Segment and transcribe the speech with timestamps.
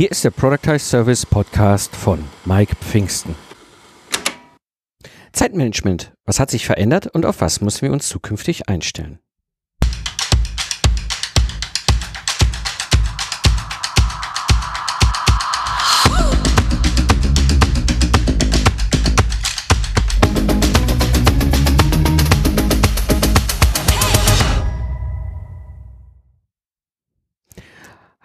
[0.00, 3.34] Hier ist der Productize Service Podcast von Mike Pfingsten.
[5.30, 6.14] Zeitmanagement.
[6.24, 9.18] Was hat sich verändert und auf was müssen wir uns zukünftig einstellen?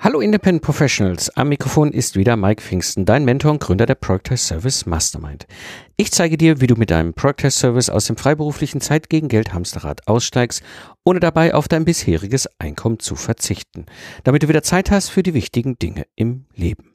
[0.06, 4.38] Hallo Independent Professionals, am Mikrofon ist wieder Mike Pfingsten, dein Mentor und Gründer der Productize
[4.38, 5.48] Service Mastermind.
[5.98, 9.52] Ich zeige dir, wie du mit deinem Productize Service aus dem freiberuflichen Zeit gegen Geld
[9.52, 10.62] Hamsterrad aussteigst,
[11.06, 13.88] ohne dabei auf dein bisheriges Einkommen zu verzichten,
[14.24, 16.94] damit du wieder Zeit hast für die wichtigen Dinge im Leben.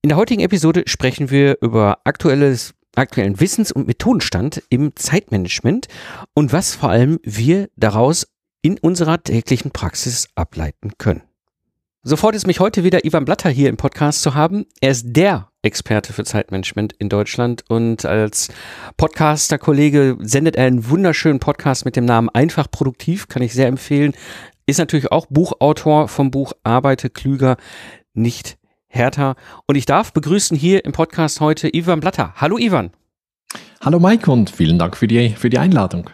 [0.00, 5.88] In der heutigen Episode sprechen wir über aktuelles aktuellen Wissens- und Methodenstand im Zeitmanagement
[6.32, 8.28] und was vor allem wir daraus
[8.62, 11.27] in unserer täglichen Praxis ableiten können.
[12.04, 14.66] So freut es mich heute wieder, Ivan Blatter hier im Podcast zu haben.
[14.80, 18.50] Er ist der Experte für Zeitmanagement in Deutschland und als
[18.96, 24.12] Podcaster-Kollege sendet er einen wunderschönen Podcast mit dem Namen Einfach Produktiv, kann ich sehr empfehlen.
[24.64, 27.56] Ist natürlich auch Buchautor vom Buch Arbeite klüger,
[28.14, 29.34] nicht härter.
[29.66, 32.32] Und ich darf begrüßen hier im Podcast heute Ivan Blatter.
[32.36, 32.92] Hallo Ivan.
[33.80, 36.08] Hallo Mike und vielen Dank für die, für die Einladung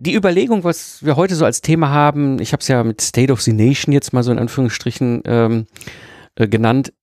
[0.00, 3.30] die Überlegung, was wir heute so als Thema haben, ich habe es ja mit State
[3.30, 5.66] of the Nation jetzt mal so in Anführungsstrichen ähm,
[6.36, 6.94] äh, genannt.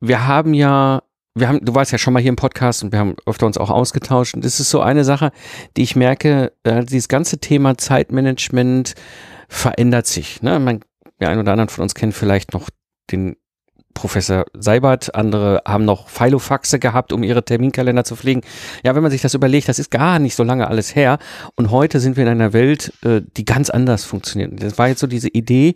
[0.00, 1.02] Wir haben ja,
[1.36, 3.58] wir haben, du warst ja schon mal hier im Podcast und wir haben öfter uns
[3.58, 4.34] auch ausgetauscht.
[4.34, 5.30] Und das ist so eine Sache,
[5.76, 8.94] die ich merke, äh, dieses ganze Thema Zeitmanagement
[9.48, 10.42] verändert sich.
[10.42, 10.58] Ne?
[10.58, 10.80] Man,
[11.20, 12.68] der ein oder andere von uns kennt vielleicht noch
[13.12, 13.36] den
[13.94, 18.42] Professor Seibert, andere haben noch Filofaxe gehabt, um ihre Terminkalender zu pflegen.
[18.84, 21.18] Ja, wenn man sich das überlegt, das ist gar nicht so lange alles her.
[21.56, 24.62] Und heute sind wir in einer Welt, äh, die ganz anders funktioniert.
[24.62, 25.74] Das war jetzt so diese Idee,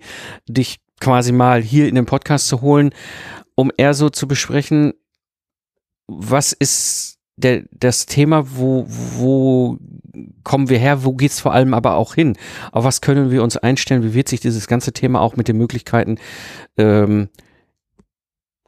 [0.49, 2.91] dich quasi mal hier in den Podcast zu holen,
[3.55, 4.95] um eher so zu besprechen,
[6.07, 9.79] was ist der, das Thema, wo, wo
[10.45, 12.37] kommen wir her, wo geht's vor allem aber auch hin?
[12.73, 14.03] Auf was können wir uns einstellen?
[14.03, 16.19] Wie wird sich dieses ganze Thema auch mit den Möglichkeiten
[16.79, 17.29] ähm,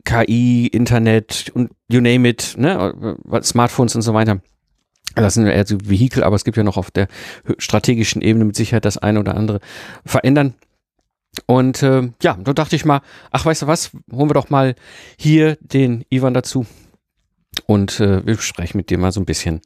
[0.05, 4.41] KI, Internet und you name it, ne, Smartphones und so weiter.
[5.15, 7.09] Das sind eher so Vehikel, aber es gibt ja noch auf der
[7.59, 9.61] strategischen Ebene mit Sicherheit das eine oder andere
[10.05, 10.55] verändern.
[11.47, 13.01] Und äh, ja, da dachte ich mal,
[13.31, 14.75] ach, weißt du was, holen wir doch mal
[15.19, 16.67] hier den Ivan dazu
[17.67, 19.61] und äh, wir sprechen mit dir mal so ein bisschen.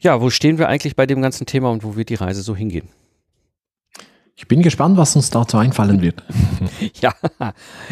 [0.00, 2.56] Ja, wo stehen wir eigentlich bei dem ganzen Thema und wo wird die Reise so
[2.56, 2.88] hingehen?
[4.40, 6.24] Ich bin gespannt, was uns dazu einfallen wird.
[7.02, 7.12] ja,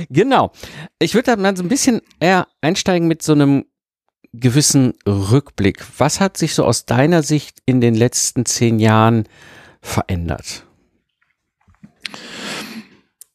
[0.09, 0.51] genau.
[0.99, 3.67] Ich würde da mal so ein bisschen eher einsteigen mit so einem
[4.33, 5.85] gewissen Rückblick.
[5.99, 9.25] Was hat sich so aus deiner Sicht in den letzten zehn Jahren
[9.83, 10.65] verändert?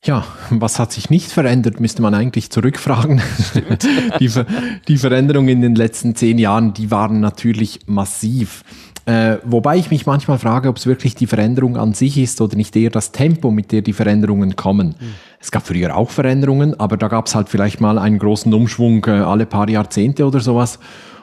[0.04, 3.22] Ja, was hat sich nicht verändert, müsste man eigentlich zurückfragen.
[4.20, 4.48] die, Ver
[4.88, 8.64] die Veränderungen in den letzten zehn Jahren, die waren natürlich massiv.
[9.06, 12.56] Äh, wobei ich mich manchmal frage, ob es wirklich die Veränderung an sich ist oder
[12.56, 14.96] nicht eher das Tempo, mit der die Veränderungen kommen.
[15.00, 15.14] Mhm.
[15.42, 19.06] Es gab früher auch Veränderungen, aber da gab es halt vielleicht mal einen großen Umschwung
[19.06, 20.80] äh, alle paar Jahrzehnte oder sowas.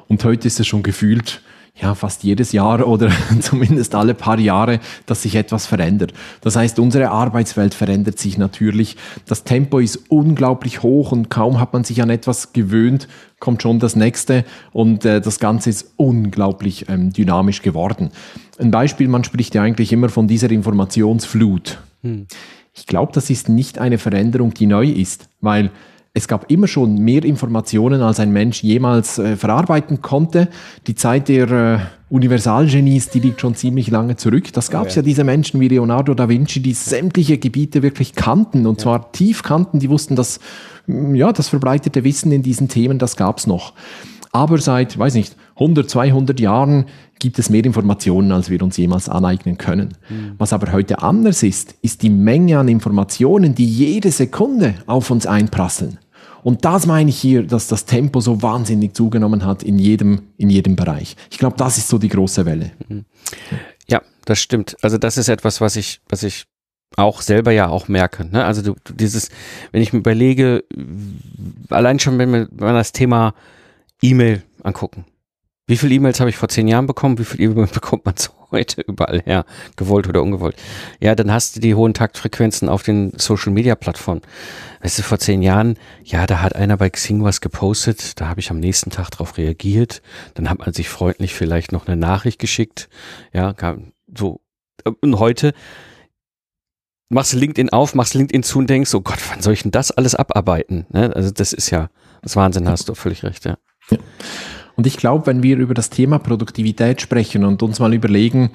[0.08, 1.40] Und heute ist es schon gefühlt
[1.80, 3.10] ja, fast jedes Jahr oder
[3.40, 6.12] zumindest alle paar Jahre, dass sich etwas verändert.
[6.40, 8.96] Das heißt, unsere Arbeitswelt verändert sich natürlich.
[9.26, 13.08] Das Tempo ist unglaublich hoch und kaum hat man sich an etwas gewöhnt,
[13.38, 18.10] kommt schon das nächste und äh, das Ganze ist unglaublich ähm, dynamisch geworden.
[18.58, 21.78] Ein Beispiel, man spricht ja eigentlich immer von dieser Informationsflut.
[22.02, 22.26] Hm.
[22.74, 25.70] Ich glaube, das ist nicht eine Veränderung, die neu ist, weil
[26.12, 30.48] es gab immer schon mehr Informationen, als ein Mensch jemals äh, verarbeiten konnte.
[30.88, 31.78] Die Zeit der äh,
[32.08, 34.52] Universalgenies, die liegt schon ziemlich lange zurück.
[34.52, 35.02] Das gab es ja.
[35.02, 35.06] ja.
[35.06, 38.82] diese Menschen wie Leonardo da Vinci, die sämtliche Gebiete wirklich kannten und ja.
[38.82, 39.78] zwar tief kannten.
[39.78, 40.40] Die wussten, dass
[40.86, 43.74] mm, ja das verbreitete Wissen in diesen Themen, das gab es noch.
[44.32, 46.86] Aber seit, weiß nicht, 100, 200 Jahren
[47.20, 49.96] gibt es mehr Informationen, als wir uns jemals aneignen können.
[50.08, 50.34] Mhm.
[50.38, 55.26] Was aber heute anders ist, ist die Menge an Informationen, die jede Sekunde auf uns
[55.26, 55.98] einprasseln.
[56.42, 60.50] Und das meine ich hier, dass das Tempo so wahnsinnig zugenommen hat in jedem, in
[60.50, 61.16] jedem Bereich.
[61.30, 62.72] Ich glaube, das ist so die große Welle.
[62.88, 63.04] Mhm.
[63.88, 64.76] Ja, das stimmt.
[64.82, 66.46] Also das ist etwas, was ich, was ich
[66.96, 68.24] auch selber ja auch merke.
[68.24, 68.44] Ne?
[68.44, 69.28] Also du, dieses,
[69.72, 70.64] wenn ich mir überlege,
[71.68, 73.34] allein schon wenn wir, wenn wir das Thema
[74.02, 75.04] E-Mail angucken.
[75.70, 77.16] Wie viele E-Mails habe ich vor zehn Jahren bekommen?
[77.18, 79.44] Wie viele E-Mails bekommt man so heute überall her?
[79.76, 80.56] Gewollt oder ungewollt?
[80.98, 84.20] Ja, dann hast du die hohen Taktfrequenzen auf den Social Media Plattformen.
[84.82, 88.40] Weißt du, vor zehn Jahren, ja, da hat einer bei Xing was gepostet, da habe
[88.40, 90.02] ich am nächsten Tag darauf reagiert,
[90.34, 92.88] dann hat man sich freundlich vielleicht noch eine Nachricht geschickt,
[93.32, 93.54] ja,
[94.12, 94.40] so.
[95.02, 95.52] Und heute,
[97.10, 99.92] machst LinkedIn auf, machst LinkedIn zu und denkst, oh Gott, wann soll ich denn das
[99.92, 100.86] alles abarbeiten?
[100.90, 101.14] Ne?
[101.14, 101.90] Also das ist ja
[102.22, 103.56] das Wahnsinn, hast du völlig recht, ja.
[103.90, 103.98] ja.
[104.80, 108.48] Und ich glaube, wenn wir über das Thema Produktivität sprechen und uns mal überlegen,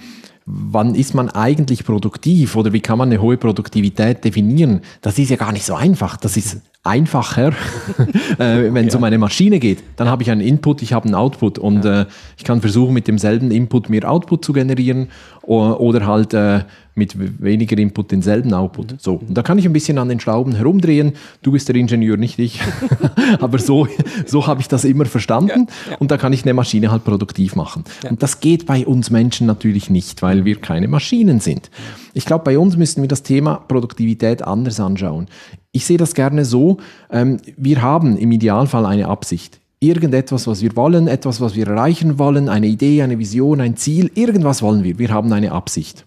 [0.48, 5.30] wann ist man eigentlich produktiv oder wie kann man eine hohe Produktivität definieren, das ist
[5.30, 6.18] ja gar nicht so einfach.
[6.18, 7.50] Das ist einfacher,
[8.38, 9.00] äh, wenn es ja.
[9.00, 9.84] um eine Maschine geht.
[9.96, 12.02] Dann habe ich einen Input, ich habe einen Output und ja.
[12.02, 12.06] äh,
[12.38, 15.10] ich kann versuchen, mit demselben Input mehr Output zu generieren
[15.42, 16.62] oder halt äh,
[16.96, 18.94] mit weniger Input denselben Output.
[18.94, 18.98] Mhm.
[19.00, 21.14] So, und da kann ich ein bisschen an den Schrauben herumdrehen.
[21.42, 22.62] Du bist der Ingenieur, nicht ich.
[23.40, 23.88] Aber so,
[24.26, 25.68] so habe ich das immer verstanden.
[25.86, 25.98] Ja, ja.
[25.98, 27.84] Und da kann ich eine Maschine halt produktiv machen.
[28.04, 28.12] Ja.
[28.12, 31.70] Und das geht bei uns Menschen natürlich nicht, weil wir keine Maschinen sind.
[32.14, 35.28] Ich glaube, bei uns müssen wir das Thema Produktivität anders anschauen.
[35.76, 36.78] Ich sehe das gerne so,
[37.12, 42.18] ähm, wir haben im Idealfall eine Absicht irgendetwas, was wir wollen, etwas, was wir erreichen
[42.18, 44.98] wollen, eine Idee, eine Vision, ein Ziel, irgendwas wollen wir.
[45.00, 46.06] Wir haben eine Absicht.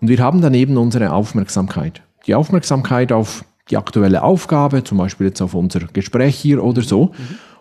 [0.00, 2.02] Und wir haben daneben unsere Aufmerksamkeit.
[2.26, 7.12] Die Aufmerksamkeit auf die aktuelle Aufgabe, zum Beispiel jetzt auf unser Gespräch hier oder so.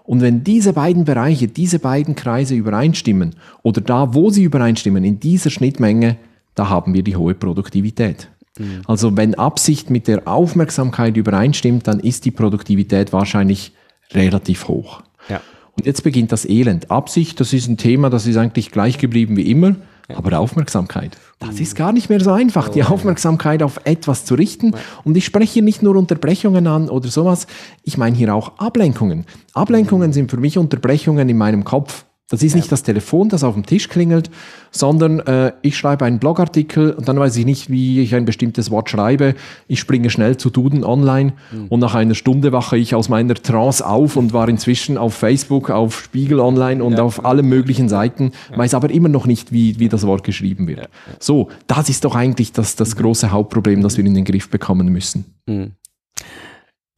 [0.05, 5.19] Und wenn diese beiden Bereiche, diese beiden Kreise übereinstimmen oder da, wo sie übereinstimmen, in
[5.19, 6.17] dieser Schnittmenge,
[6.55, 8.27] da haben wir die hohe Produktivität.
[8.57, 8.81] Mhm.
[8.87, 13.73] Also wenn Absicht mit der Aufmerksamkeit übereinstimmt, dann ist die Produktivität wahrscheinlich
[14.11, 15.01] relativ hoch.
[15.29, 15.41] Ja.
[15.75, 16.91] Und jetzt beginnt das Elend.
[16.91, 19.75] Absicht, das ist ein Thema, das ist eigentlich gleich geblieben wie immer,
[20.07, 20.17] ja.
[20.17, 24.73] aber Aufmerksamkeit, das ist gar nicht mehr so einfach, die Aufmerksamkeit auf etwas zu richten.
[25.03, 27.47] Und ich spreche hier nicht nur Unterbrechungen an oder sowas,
[27.83, 29.25] ich meine hier auch Ablenkungen.
[29.53, 32.05] Ablenkungen sind für mich Unterbrechungen in meinem Kopf.
[32.29, 34.31] Das ist nicht das Telefon, das auf dem Tisch klingelt,
[34.71, 38.71] sondern äh, ich schreibe einen Blogartikel und dann weiß ich nicht, wie ich ein bestimmtes
[38.71, 39.35] Wort schreibe.
[39.67, 41.67] Ich springe schnell zu Duden online mhm.
[41.67, 45.69] und nach einer Stunde wache ich aus meiner Trance auf und war inzwischen auf Facebook,
[45.69, 47.03] auf Spiegel Online und ja.
[47.03, 48.57] auf allen möglichen Seiten, ja.
[48.57, 50.79] weiß aber immer noch nicht, wie, wie das Wort geschrieben wird.
[50.79, 50.87] Ja.
[51.19, 54.87] So, das ist doch eigentlich das, das große Hauptproblem, das wir in den Griff bekommen
[54.87, 55.25] müssen.
[55.45, 55.73] Mhm.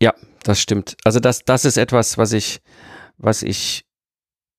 [0.02, 0.14] Ja,
[0.44, 0.98] das stimmt.
[1.04, 2.62] Also das, das ist etwas, was ich,
[3.18, 3.85] was ich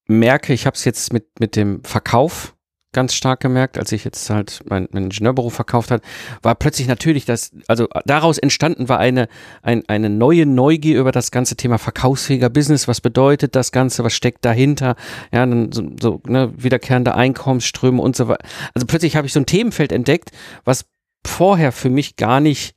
[0.07, 2.57] merke, ich habe es jetzt mit, mit dem Verkauf
[2.97, 6.03] ganz stark gemerkt, als ich jetzt halt mein, mein Ingenieurbüro verkauft hat,
[6.41, 9.29] war plötzlich natürlich das, also daraus entstanden war eine,
[9.61, 12.89] ein, eine neue Neugier über das ganze Thema verkaufsfähiger Business.
[12.89, 14.03] Was bedeutet das Ganze?
[14.03, 14.97] Was steckt dahinter?
[15.31, 18.47] Ja, dann so, so ne, wiederkehrende Einkommensströme und so weiter.
[18.73, 20.31] Also plötzlich habe ich so ein Themenfeld entdeckt,
[20.65, 20.87] was
[21.27, 22.75] vorher für mich gar nicht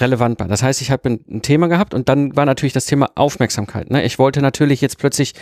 [0.00, 0.48] relevant war.
[0.48, 3.90] Das heißt, ich habe ein, Thema gehabt und dann war natürlich das Thema Aufmerksamkeit.
[3.90, 4.04] Ne?
[4.04, 5.34] Ich wollte natürlich jetzt plötzlich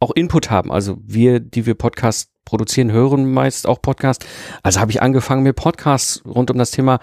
[0.00, 0.72] auch Input haben.
[0.72, 4.26] Also wir, die wir Podcasts produzieren, hören meist auch Podcasts.
[4.62, 6.98] Also habe ich angefangen, mir Podcasts rund um das Thema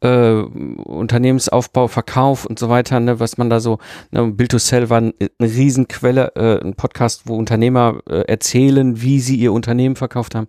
[0.00, 3.78] äh, Unternehmensaufbau, Verkauf und so weiter, ne, was man da so,
[4.10, 9.20] ne, Bill to Sell war eine Riesenquelle, äh, ein Podcast, wo Unternehmer äh, erzählen, wie
[9.20, 10.48] sie ihr Unternehmen verkauft haben.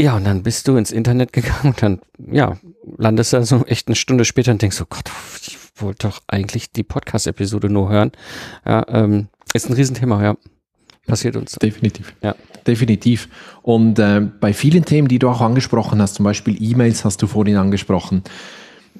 [0.00, 2.00] Ja, und dann bist du ins Internet gegangen und dann,
[2.30, 2.56] ja,
[2.96, 5.10] landest du so echt eine Stunde später und denkst so, Gott,
[5.46, 8.12] ich wollte doch eigentlich die Podcast-Episode nur hören.
[8.64, 10.36] Ja, ähm, ist ein Riesenthema, ja.
[11.06, 11.52] Passiert uns.
[11.56, 12.14] Definitiv.
[12.22, 12.34] Ja.
[12.66, 13.28] Definitiv.
[13.60, 17.26] Und äh, bei vielen Themen, die du auch angesprochen hast, zum Beispiel E-Mails hast du
[17.26, 18.22] vorhin angesprochen,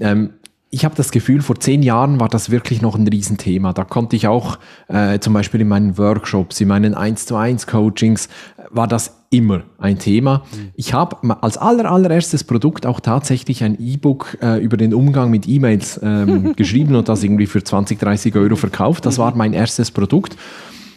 [0.00, 0.34] ähm,
[0.72, 3.72] ich habe das Gefühl, vor zehn Jahren war das wirklich noch ein Riesenthema.
[3.72, 7.66] Da konnte ich auch äh, zum Beispiel in meinen Workshops, in meinen 1 zu 1
[7.66, 8.28] Coachings,
[8.70, 10.44] war das immer ein Thema.
[10.52, 10.70] Mhm.
[10.76, 15.48] Ich habe als aller, allererstes Produkt auch tatsächlich ein E-Book äh, über den Umgang mit
[15.48, 19.06] E-Mails ähm, geschrieben und das irgendwie für 20, 30 Euro verkauft.
[19.06, 20.36] Das war mein erstes Produkt.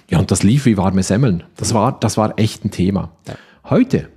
[0.07, 1.43] Ja, und das lief wie warme Semmeln.
[1.57, 3.09] Das war, das war echt ein Thema.
[3.67, 4.09] Heute,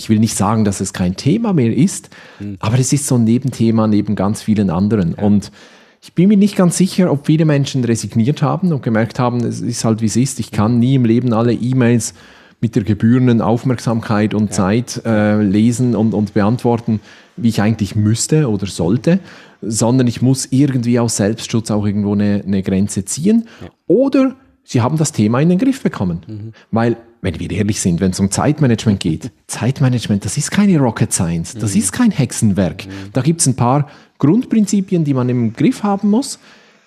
[0.00, 2.56] ich will nicht sagen, dass es kein Thema mehr ist, mhm.
[2.58, 5.14] aber es ist so ein Nebenthema neben ganz vielen anderen.
[5.16, 5.24] Ja.
[5.24, 5.52] Und
[6.00, 9.60] ich bin mir nicht ganz sicher, ob viele Menschen resigniert haben und gemerkt haben, es
[9.60, 10.40] ist halt wie es ist.
[10.40, 12.14] Ich kann nie im Leben alle E-Mails
[12.62, 14.50] mit der gebührenden Aufmerksamkeit und ja.
[14.50, 17.00] Zeit äh, lesen und, und beantworten,
[17.36, 19.20] wie ich eigentlich müsste oder sollte,
[19.60, 23.46] sondern ich muss irgendwie aus Selbstschutz auch irgendwo eine, eine Grenze ziehen.
[23.60, 23.68] Ja.
[23.86, 26.20] Oder sie haben das Thema in den Griff bekommen.
[26.26, 26.52] Mhm.
[26.70, 31.12] Weil wenn wir ehrlich sind, wenn es um Zeitmanagement geht, Zeitmanagement, das ist keine Rocket
[31.12, 31.80] Science, das mhm.
[31.80, 32.86] ist kein Hexenwerk.
[32.86, 32.90] Mhm.
[33.12, 36.38] Da gibt es ein paar Grundprinzipien, die man im Griff haben muss.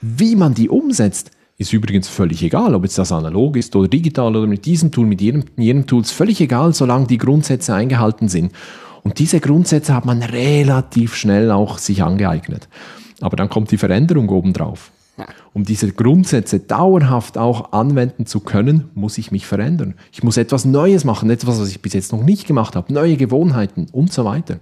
[0.01, 4.35] Wie man die umsetzt, ist übrigens völlig egal, ob jetzt das analog ist oder digital
[4.35, 8.27] oder mit diesem Tool, mit jedem, jedem Tool, ist völlig egal, solange die Grundsätze eingehalten
[8.27, 8.51] sind.
[9.03, 12.67] Und diese Grundsätze hat man relativ schnell auch sich angeeignet.
[13.21, 14.91] Aber dann kommt die Veränderung obendrauf.
[15.53, 19.93] Um diese Grundsätze dauerhaft auch anwenden zu können, muss ich mich verändern.
[20.11, 23.17] Ich muss etwas Neues machen, etwas, was ich bis jetzt noch nicht gemacht habe, neue
[23.17, 24.59] Gewohnheiten und so weiter.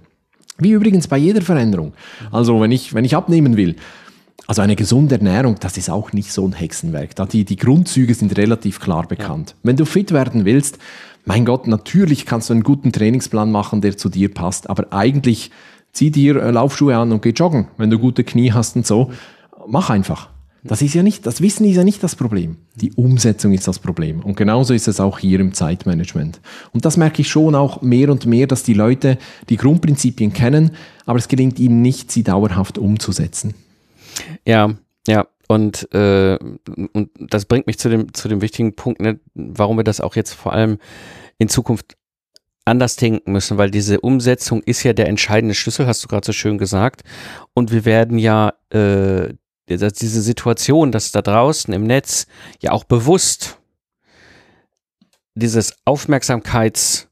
[0.58, 1.94] Wie übrigens bei jeder Veränderung.
[2.30, 3.76] Also wenn ich, wenn ich abnehmen will,
[4.46, 7.16] also eine gesunde Ernährung, das ist auch nicht so ein Hexenwerk.
[7.16, 9.50] Da die, die Grundzüge sind relativ klar bekannt.
[9.50, 9.56] Ja.
[9.62, 10.78] Wenn du fit werden willst,
[11.24, 15.52] mein Gott, natürlich kannst du einen guten Trainingsplan machen, der zu dir passt, aber eigentlich
[15.92, 19.10] zieh dir äh, Laufschuhe an und geh joggen, wenn du gute Knie hast und so.
[19.66, 20.31] Mach einfach.
[20.64, 22.56] Das ist ja nicht, das Wissen ist ja nicht das Problem.
[22.76, 24.20] Die Umsetzung ist das Problem.
[24.20, 26.40] Und genauso ist es auch hier im Zeitmanagement.
[26.72, 30.70] Und das merke ich schon auch mehr und mehr, dass die Leute die Grundprinzipien kennen,
[31.04, 33.54] aber es gelingt ihnen nicht, sie dauerhaft umzusetzen.
[34.46, 34.74] Ja,
[35.06, 35.26] ja.
[35.48, 36.38] Und, äh,
[36.92, 40.16] und das bringt mich zu dem, zu dem wichtigen Punkt, ne, warum wir das auch
[40.16, 40.78] jetzt vor allem
[41.38, 41.96] in Zukunft
[42.64, 46.32] anders denken müssen, weil diese Umsetzung ist ja der entscheidende Schlüssel, hast du gerade so
[46.32, 47.02] schön gesagt.
[47.52, 49.34] Und wir werden ja äh,
[49.76, 52.26] diese Situation, dass da draußen im Netz
[52.60, 53.58] ja auch bewusst
[55.34, 57.08] dieses Aufmerksamkeitsthema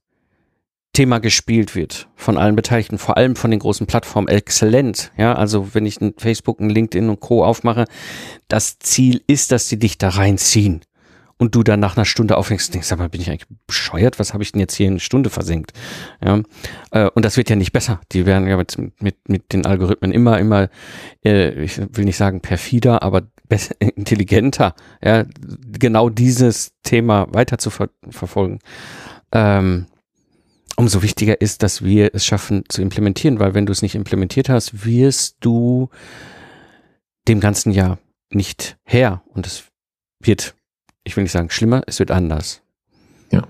[1.21, 5.13] gespielt wird von allen Beteiligten, vor allem von den großen Plattformen, exzellent.
[5.17, 7.45] Ja, also wenn ich ein Facebook, ein LinkedIn und Co.
[7.45, 7.87] aufmache,
[8.49, 10.83] das Ziel ist, dass sie dich da reinziehen
[11.41, 14.19] und du dann nach einer Stunde aufhängst und denkst, sag mal, bin ich eigentlich bescheuert?
[14.19, 15.73] Was habe ich denn jetzt hier in eine Stunde versenkt?
[16.23, 16.43] Ja,
[16.91, 17.99] äh, und das wird ja nicht besser.
[18.13, 20.69] Die werden ja mit, mit, mit den Algorithmen immer, immer,
[21.25, 23.23] äh, ich will nicht sagen perfider, aber
[23.79, 25.25] intelligenter, ja,
[25.73, 28.59] genau dieses Thema weiter zu ver verfolgen.
[29.33, 29.87] Ähm,
[30.77, 34.51] umso wichtiger ist, dass wir es schaffen zu implementieren, weil wenn du es nicht implementiert
[34.51, 35.89] hast, wirst du
[37.29, 37.99] dem ganzen Jahr
[38.31, 39.65] nicht her und es
[40.23, 40.55] wird
[41.11, 42.63] ich will nicht sagen schlimmer, es wird anders.
[43.33, 43.43] Ja.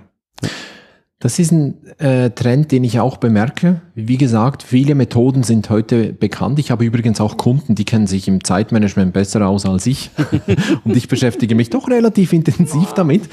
[1.19, 3.83] Das ist ein äh, Trend, den ich auch bemerke.
[3.95, 6.59] Wie gesagt, viele Methoden sind heute bekannt.
[6.59, 10.11] Ich habe übrigens auch Kunden, die kennen sich im Zeitmanagement besser aus als ich.
[10.85, 13.29] Und ich beschäftige mich doch relativ intensiv damit.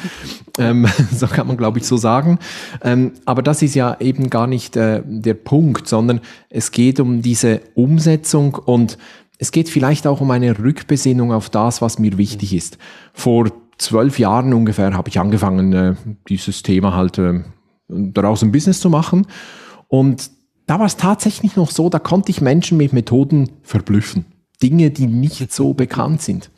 [0.58, 2.40] Ähm, so kann man, glaube ich, so sagen.
[2.84, 6.20] Ähm, aber das ist ja eben gar nicht äh, der Punkt, sondern
[6.50, 8.98] es geht um diese Umsetzung und
[9.38, 12.78] es geht vielleicht auch um eine Rückbesinnung auf das, was mir wichtig ist.
[13.14, 15.96] Vor zwölf Jahren ungefähr habe ich angefangen, äh,
[16.30, 17.42] dieses Thema halt äh,
[17.88, 19.28] daraus ein Business zu machen.
[19.88, 20.32] Und
[20.66, 24.26] da war es tatsächlich noch so, da konnte ich Menschen mit Methoden verblüffen.
[24.62, 26.50] Dinge, die nicht so bekannt sind.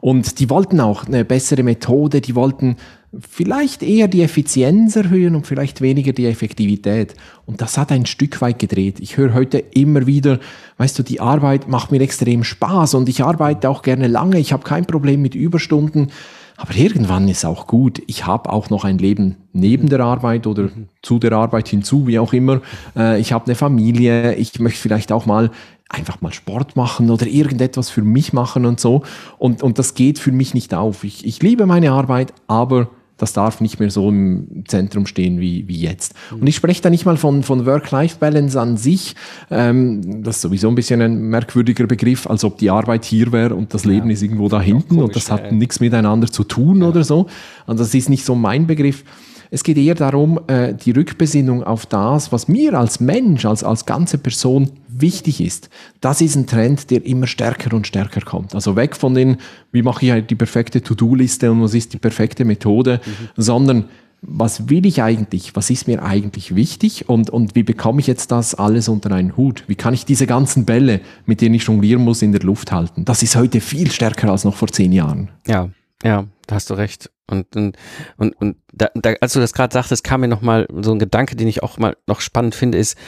[0.00, 2.76] Und die wollten auch eine bessere Methode, die wollten
[3.20, 7.14] vielleicht eher die Effizienz erhöhen und vielleicht weniger die Effektivität.
[7.46, 8.98] Und das hat ein Stück weit gedreht.
[8.98, 10.40] Ich höre heute immer wieder,
[10.78, 14.52] weißt du, die Arbeit macht mir extrem Spaß und ich arbeite auch gerne lange, ich
[14.52, 16.10] habe kein Problem mit Überstunden.
[16.56, 18.00] Aber irgendwann ist auch gut.
[18.06, 20.68] Ich habe auch noch ein Leben neben der Arbeit oder
[21.02, 22.60] zu der Arbeit hinzu, wie auch immer.
[22.96, 24.34] Äh, ich habe eine Familie.
[24.36, 25.50] Ich möchte vielleicht auch mal
[25.88, 29.02] einfach mal Sport machen oder irgendetwas für mich machen und so.
[29.38, 31.04] Und, und das geht für mich nicht auf.
[31.04, 35.68] Ich, ich liebe meine Arbeit, aber das darf nicht mehr so im Zentrum stehen wie,
[35.68, 36.14] wie jetzt.
[36.32, 39.14] Und ich spreche da nicht mal von, von Work-Life-Balance an sich.
[39.50, 43.54] Ähm, das ist sowieso ein bisschen ein merkwürdiger Begriff, als ob die Arbeit hier wäre
[43.54, 44.14] und das Leben ja.
[44.14, 46.88] ist irgendwo da hinten und das hat nichts miteinander zu tun ja.
[46.88, 47.26] oder so.
[47.66, 49.04] Und das ist nicht so mein Begriff.
[49.50, 53.86] Es geht eher darum, äh, die Rückbesinnung auf das, was mir als Mensch, als, als
[53.86, 54.70] ganze Person
[55.00, 55.70] wichtig ist.
[56.00, 58.54] Das ist ein Trend, der immer stärker und stärker kommt.
[58.54, 59.38] Also weg von den,
[59.72, 63.28] wie mache ich halt die perfekte To-Do-Liste und was ist die perfekte Methode, mhm.
[63.36, 63.84] sondern
[64.26, 65.54] was will ich eigentlich?
[65.54, 67.08] Was ist mir eigentlich wichtig?
[67.08, 69.64] Und, und wie bekomme ich jetzt das alles unter einen Hut?
[69.66, 73.04] Wie kann ich diese ganzen Bälle, mit denen ich jonglieren muss, in der Luft halten?
[73.04, 75.30] Das ist heute viel stärker als noch vor zehn Jahren.
[75.46, 75.70] Ja,
[76.02, 77.10] ja, da hast du recht.
[77.26, 77.76] Und, und,
[78.16, 80.98] und, und da, da, als du das gerade sagtest, kam mir noch mal so ein
[80.98, 82.98] Gedanke, den ich auch mal noch spannend finde, ist,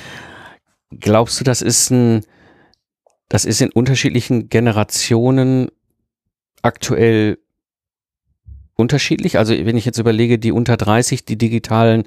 [0.91, 2.25] glaubst du, das ist ein,
[3.29, 5.69] das ist in unterschiedlichen Generationen
[6.63, 7.39] aktuell
[8.75, 9.39] unterschiedlich?
[9.39, 12.05] Also wenn ich jetzt überlege, die unter 30, die digitalen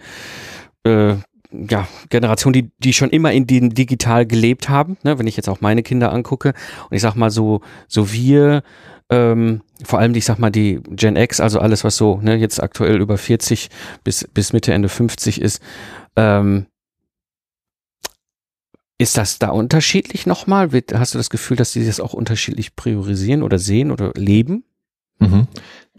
[0.84, 1.16] äh,
[1.52, 5.50] ja, Generation, die, die schon immer in den digital gelebt haben, ne, wenn ich jetzt
[5.50, 6.54] auch meine Kinder angucke
[6.90, 8.62] und ich sag mal so, so wir
[9.10, 12.62] ähm, vor allem, ich sag mal, die Gen X, also alles, was so ne, jetzt
[12.62, 13.70] aktuell über 40
[14.04, 15.62] bis, bis Mitte, Ende 50 ist,
[16.16, 16.68] ähm,
[19.00, 20.70] ist das da unterschiedlich nochmal?
[20.94, 24.66] Hast du das Gefühl, dass die das auch unterschiedlich priorisieren oder sehen oder leben?
[25.20, 25.48] Mhm.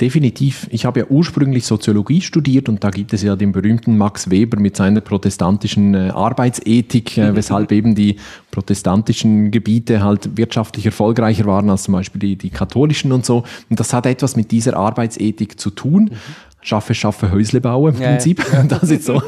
[0.00, 0.66] Definitiv.
[0.70, 4.58] Ich habe ja ursprünglich Soziologie studiert und da gibt es ja den berühmten Max Weber
[4.58, 8.16] mit seiner protestantischen äh, Arbeitsethik, äh, weshalb eben die
[8.50, 13.44] protestantischen Gebiete halt wirtschaftlich erfolgreicher waren als zum Beispiel die, die katholischen und so.
[13.68, 16.04] Und das hat etwas mit dieser Arbeitsethik zu tun.
[16.04, 16.16] Mhm.
[16.62, 18.44] Schaffe, schaffe, Häusle bauen im ja, Prinzip.
[18.52, 18.62] Ja.
[18.68, 19.22] Das ist so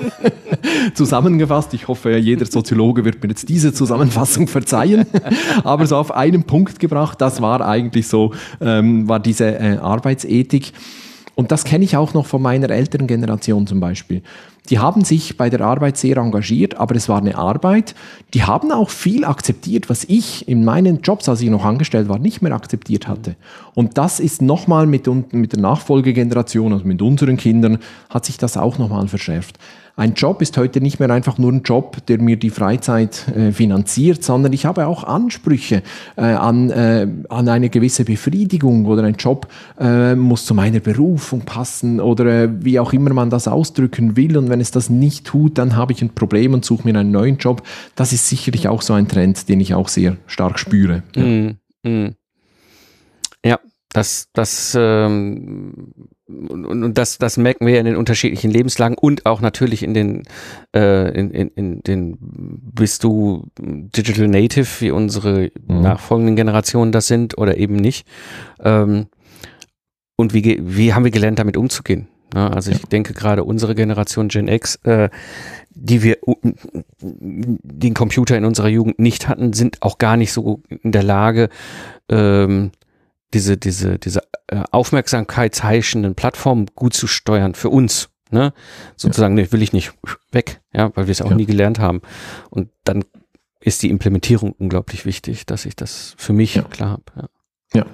[0.94, 1.72] zusammengefasst.
[1.74, 5.06] Ich hoffe, jeder Soziologe wird mir jetzt diese Zusammenfassung verzeihen.
[5.64, 10.72] Aber so auf einen Punkt gebracht, das war eigentlich so, ähm, war diese äh, Arbeitsethik.
[11.34, 14.22] Und das kenne ich auch noch von meiner älteren Generation zum Beispiel.
[14.70, 17.94] Die haben sich bei der Arbeit sehr engagiert, aber es war eine Arbeit.
[18.32, 22.18] Die haben auch viel akzeptiert, was ich in meinen Jobs, als ich noch angestellt war,
[22.18, 23.34] nicht mehr akzeptiert hatte.
[23.74, 27.78] Und das ist nochmal mit, mit der Nachfolgegeneration, also mit unseren Kindern,
[28.08, 29.58] hat sich das auch nochmal verschärft
[29.94, 33.52] ein Job ist heute nicht mehr einfach nur ein Job, der mir die Freizeit äh,
[33.52, 35.82] finanziert, sondern ich habe auch Ansprüche
[36.16, 41.42] äh, an, äh, an eine gewisse Befriedigung oder ein Job äh, muss zu meiner Berufung
[41.42, 44.38] passen oder äh, wie auch immer man das ausdrücken will.
[44.38, 47.10] Und wenn es das nicht tut, dann habe ich ein Problem und suche mir einen
[47.10, 47.62] neuen Job.
[47.94, 51.02] Das ist sicherlich auch so ein Trend, den ich auch sehr stark spüre.
[51.14, 52.14] Ja, mm, mm.
[53.44, 53.60] ja
[53.92, 55.92] das, das ähm
[56.48, 60.22] und, und das, das merken wir in den unterschiedlichen Lebenslagen und auch natürlich in den,
[60.74, 65.82] äh, in, in, in den, bist du Digital Native, wie unsere mhm.
[65.82, 68.06] nachfolgenden Generationen das sind oder eben nicht.
[68.60, 69.06] Ähm,
[70.16, 72.08] und wie, wie haben wir gelernt, damit umzugehen?
[72.34, 75.10] Ja, also ich denke gerade unsere Generation Gen X, äh,
[75.70, 76.18] die wir
[77.00, 81.48] den Computer in unserer Jugend nicht hatten, sind auch gar nicht so in der Lage,
[82.08, 82.70] ähm,
[83.34, 88.10] diese, diese, diese äh, aufmerksamkeitsheischenden Plattformen gut zu steuern für uns.
[88.30, 88.52] Ne?
[88.96, 89.44] Sozusagen, ja.
[89.44, 89.92] ne, will ich nicht
[90.30, 91.36] weg, ja, weil wir es auch ja.
[91.36, 92.00] nie gelernt haben.
[92.50, 93.04] Und dann
[93.60, 96.62] ist die Implementierung unglaublich wichtig, dass ich das für mich ja.
[96.62, 97.04] klar habe.
[97.74, 97.80] Ja.
[97.80, 97.86] ja.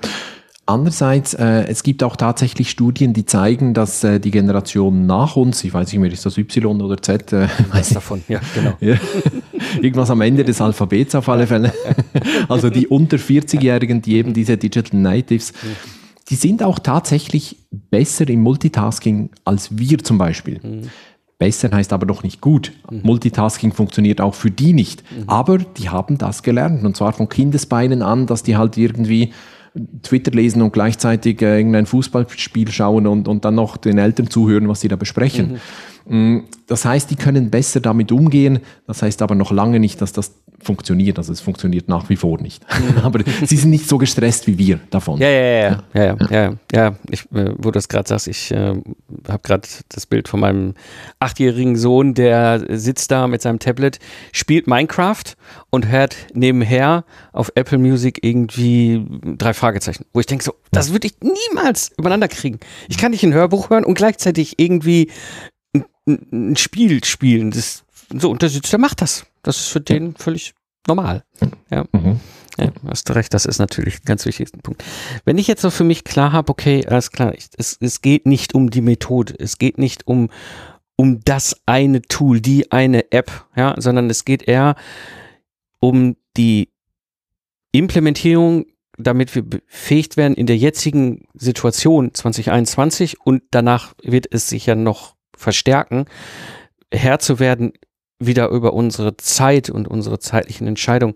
[0.69, 5.65] Andererseits, äh, es gibt auch tatsächlich Studien, die zeigen, dass äh, die Generation nach uns,
[5.65, 7.33] ich weiß nicht mehr, ist das Y oder Z?
[7.33, 8.75] Äh, weiß davon, ja, genau.
[8.79, 8.97] ja,
[9.81, 11.73] irgendwas am Ende des Alphabets auf alle Fälle.
[12.51, 15.55] also die unter 40-Jährigen, die eben diese Digital Natives,
[16.29, 20.61] die sind auch tatsächlich besser im Multitasking als wir zum Beispiel.
[20.63, 20.91] Mhm.
[21.39, 22.73] Besser heißt aber noch nicht gut.
[22.91, 23.01] Mhm.
[23.05, 25.03] Multitasking funktioniert auch für die nicht.
[25.11, 25.31] Mhm.
[25.31, 26.85] Aber die haben das gelernt.
[26.85, 29.33] Und zwar von Kindesbeinen an, dass die halt irgendwie
[30.03, 34.69] Twitter lesen und gleichzeitig äh, irgendein Fußballspiel schauen und, und dann noch den Eltern zuhören,
[34.69, 35.59] was sie da besprechen.
[36.07, 36.37] Mhm.
[36.37, 38.61] Mm, das heißt, die können besser damit umgehen.
[38.87, 41.19] Das heißt aber noch lange nicht, dass das funktioniert.
[41.19, 42.65] Also es funktioniert nach wie vor nicht.
[42.81, 42.99] Mhm.
[43.03, 45.21] aber sie sind nicht so gestresst wie wir davon.
[45.21, 46.97] Ja, ja, ja, ja, ja, ja.
[47.11, 48.75] Ich, äh, wo du das gerade sagst, ich äh,
[49.29, 50.75] habe gerade das Bild von meinem
[51.21, 53.99] achtjährigen Sohn, der sitzt da mit seinem Tablet,
[54.33, 55.37] spielt Minecraft
[55.71, 60.05] und hört nebenher auf Apple Music irgendwie drei Fragezeichen.
[60.13, 62.59] Wo ich denke so, das würde ich niemals übereinander kriegen.
[62.89, 65.11] Ich kann nicht ein Hörbuch hören und gleichzeitig irgendwie
[66.07, 67.51] ein Spiel spielen.
[67.51, 69.27] Das, so, und der sitzt, der macht das.
[69.49, 70.53] Das ist für den völlig
[70.87, 71.25] normal.
[71.71, 71.87] Ja.
[71.93, 72.21] Mhm.
[72.59, 74.85] Ja, hast du recht, das ist natürlich ein ganz wichtiger Punkt.
[75.25, 78.27] Wenn ich jetzt so für mich klar habe, okay, alles klar, ich, es, es geht
[78.27, 80.29] nicht um die Methode, es geht nicht um,
[80.97, 84.75] um das eine Tool, die eine App, ja, sondern es geht eher
[85.81, 86.69] um die
[87.73, 88.67] Implementierung,
[88.99, 94.75] damit wir befähigt werden in der jetzigen Situation 2021 und danach wird es sich ja
[94.75, 96.05] noch verstärken,
[96.93, 97.73] Herr zu werden,
[98.19, 101.15] wieder über unsere Zeit und unsere zeitlichen Entscheidungen.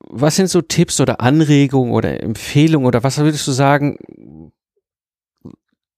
[0.00, 3.98] Was sind so Tipps oder Anregungen oder Empfehlungen oder was würdest du sagen,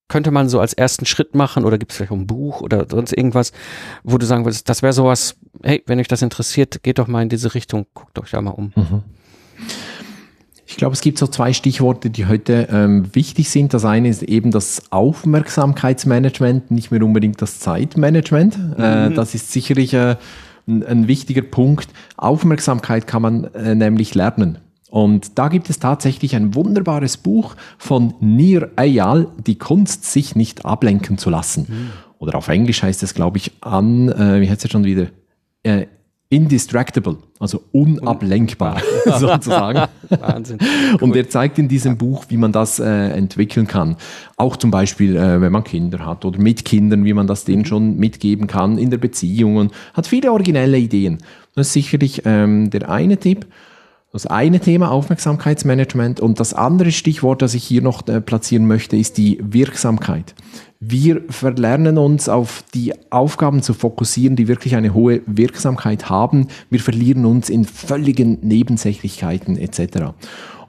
[0.09, 3.13] könnte man so als ersten Schritt machen oder gibt es vielleicht ein Buch oder sonst
[3.13, 3.53] irgendwas,
[4.03, 7.23] wo du sagen würdest, das wäre sowas, hey, wenn euch das interessiert, geht doch mal
[7.23, 8.73] in diese Richtung, guckt euch da mal um.
[8.75, 9.05] Mhm.
[10.71, 13.75] Ich glaube, es gibt so zwei Stichworte, die heute ähm, wichtig sind.
[13.75, 18.55] Das eine ist eben das Aufmerksamkeitsmanagement, nicht mehr unbedingt das Zeitmanagement.
[18.55, 19.13] Äh, mhm.
[19.13, 20.15] Äh, das ist sicherlich äh,
[20.69, 21.89] ein, ein, wichtiger Punkt.
[22.17, 24.59] Aufmerksamkeit kann man äh, nämlich lernen.
[24.91, 30.65] Und da gibt es tatsächlich ein wunderbares Buch von Nir Eyal, Die Kunst, sich nicht
[30.65, 31.67] ablenken zu lassen.
[31.69, 31.91] Mhm.
[32.21, 35.09] Oder auf Englisch heißt es, glaube ich, an, äh, wie heißt es schon wieder?
[35.65, 35.87] Äh,
[36.31, 38.81] indistractable, also unablenkbar
[39.19, 39.91] sozusagen.
[40.09, 40.59] Wahnsinn.
[41.01, 43.97] Und er zeigt in diesem Buch, wie man das äh, entwickeln kann.
[44.37, 47.65] Auch zum Beispiel, äh, wenn man Kinder hat oder mit Kindern, wie man das denen
[47.65, 51.19] schon mitgeben kann in der Beziehung und hat viele originelle Ideen.
[51.57, 53.47] Das ist sicherlich ähm, der eine Tipp.
[54.13, 58.97] Das eine Thema Aufmerksamkeitsmanagement und das andere Stichwort, das ich hier noch äh, platzieren möchte,
[58.97, 60.35] ist die Wirksamkeit.
[60.81, 66.49] Wir verlernen uns auf die Aufgaben zu fokussieren, die wirklich eine hohe Wirksamkeit haben.
[66.71, 70.13] Wir verlieren uns in völligen Nebensächlichkeiten etc.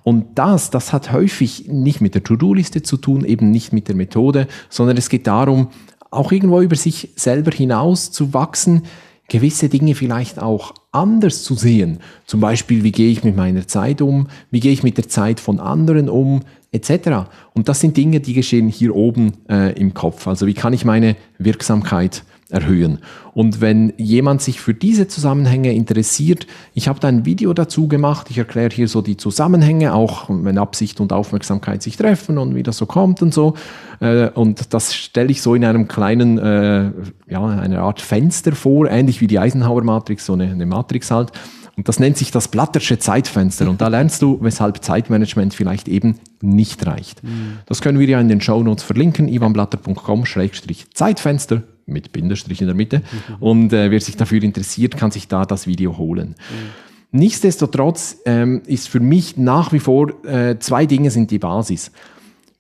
[0.04, 3.96] Und das, das hat häufig nicht mit der To-Do-Liste zu tun, eben nicht mit der
[3.96, 5.70] Methode, sondern es geht darum,
[6.12, 8.84] auch irgendwo über sich selber hinaus zu wachsen,
[9.32, 12.00] gewisse Dinge vielleicht auch anders zu sehen.
[12.26, 15.40] Zum Beispiel, wie gehe ich mit meiner Zeit um, wie gehe ich mit der Zeit
[15.40, 16.42] von anderen um,
[16.74, 17.30] etc.
[17.54, 20.28] Und das sind Dinge, die geschehen hier oben äh, im Kopf.
[20.28, 23.00] Also wie kann ich meine Wirksamkeit erhöhen.
[23.34, 28.28] Und wenn jemand sich für diese Zusammenhänge interessiert, ich habe da ein Video dazu gemacht,
[28.30, 32.64] ich erkläre hier so die Zusammenhänge, auch wenn Absicht und Aufmerksamkeit sich treffen und wie
[32.64, 33.56] das so kommt und so.
[34.00, 36.92] Äh, und das stelle ich so in einem kleinen, äh,
[37.30, 41.32] ja, einer Art Fenster vor, ähnlich wie die Eisenhower-Matrix, so eine, eine Matrix halt.
[41.78, 43.70] Und das nennt sich das Plattersche Zeitfenster.
[43.70, 47.24] Und da lernst du, weshalb Zeitmanagement vielleicht eben nicht reicht.
[47.24, 47.60] Mhm.
[47.66, 53.00] Das können wir ja in den Show Notes verlinken, ivanblatter.com-zeitfenster mit Bindestrich in der Mitte.
[53.00, 53.36] Mhm.
[53.40, 56.30] Und äh, wer sich dafür interessiert, kann sich da das Video holen.
[56.30, 57.20] Mhm.
[57.20, 61.92] Nichtsdestotrotz ähm, ist für mich nach wie vor äh, zwei Dinge sind die Basis.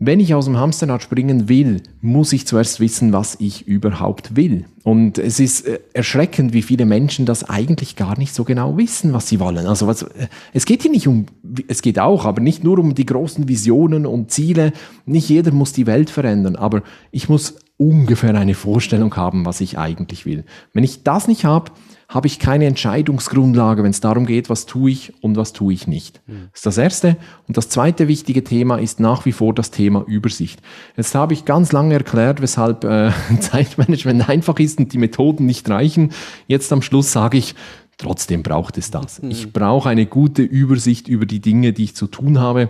[0.03, 4.65] Wenn ich aus dem Hamsterrad springen will, muss ich zuerst wissen, was ich überhaupt will.
[4.83, 9.13] Und es ist äh, erschreckend, wie viele Menschen das eigentlich gar nicht so genau wissen,
[9.13, 9.67] was sie wollen.
[9.67, 11.27] Also was, äh, es geht hier nicht um,
[11.67, 14.73] es geht auch, aber nicht nur um die großen Visionen und Ziele.
[15.05, 19.79] Nicht jeder muss die Welt verändern, aber ich muss ungefähr eine Vorstellung haben, was ich
[19.79, 20.45] eigentlich will.
[20.71, 21.71] Wenn ich das nicht habe,
[22.07, 25.87] habe ich keine Entscheidungsgrundlage, wenn es darum geht, was tue ich und was tue ich
[25.87, 26.21] nicht.
[26.27, 26.49] Mhm.
[26.51, 27.17] Das ist das Erste.
[27.47, 30.61] Und das zweite wichtige Thema ist nach wie vor das Thema Übersicht.
[30.95, 35.67] Jetzt habe ich ganz lange erklärt, weshalb äh, Zeitmanagement einfach ist und die Methoden nicht
[35.67, 36.11] reichen.
[36.47, 37.55] Jetzt am Schluss sage ich,
[37.97, 39.23] trotzdem braucht es das.
[39.23, 39.31] Mhm.
[39.31, 42.69] Ich brauche eine gute Übersicht über die Dinge, die ich zu tun habe.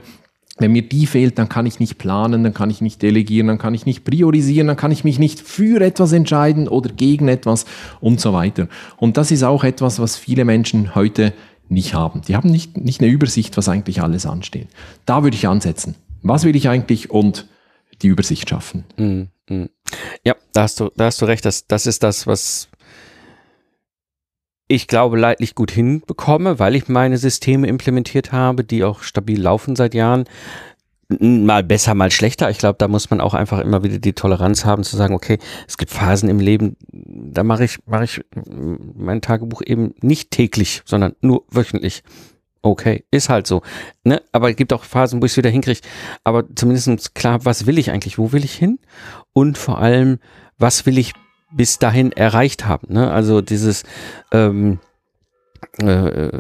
[0.58, 3.58] Wenn mir die fehlt, dann kann ich nicht planen, dann kann ich nicht delegieren, dann
[3.58, 7.66] kann ich nicht priorisieren, dann kann ich mich nicht für etwas entscheiden oder gegen etwas
[8.00, 8.68] und so weiter.
[8.98, 11.34] Und das ist auch etwas, was viele Menschen heute
[11.70, 12.22] nicht haben.
[12.28, 14.68] Die haben nicht, nicht eine Übersicht, was eigentlich alles ansteht.
[15.06, 15.96] Da würde ich ansetzen.
[16.22, 17.48] Was will ich eigentlich und
[18.02, 18.84] die Übersicht schaffen.
[18.98, 19.70] Mm, mm.
[20.26, 21.46] Ja, da hast du, da hast du recht.
[21.46, 22.68] Das, das ist das, was
[24.72, 29.76] ich glaube, leidlich gut hinbekomme, weil ich meine Systeme implementiert habe, die auch stabil laufen
[29.76, 30.24] seit Jahren.
[31.20, 32.50] Mal besser, mal schlechter.
[32.50, 35.40] Ich glaube, da muss man auch einfach immer wieder die Toleranz haben zu sagen, okay,
[35.68, 38.22] es gibt Phasen im Leben, da mache ich, mache ich
[38.96, 42.02] mein Tagebuch eben nicht täglich, sondern nur wöchentlich.
[42.62, 43.64] Okay, ist halt so.
[44.06, 44.22] Ne?
[44.32, 45.82] Aber es gibt auch Phasen, wo ich es wieder hinkriege.
[46.24, 48.18] Aber zumindest klar, was will ich eigentlich?
[48.18, 48.80] Wo will ich hin?
[49.34, 50.20] Und vor allem,
[50.58, 51.12] was will ich
[51.52, 52.94] bis dahin erreicht haben.
[52.94, 53.12] Ne?
[53.12, 53.84] Also dieses
[54.32, 54.80] ähm,
[55.78, 56.32] äh,